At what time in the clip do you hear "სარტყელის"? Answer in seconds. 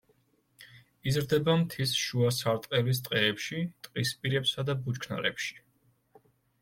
2.37-3.03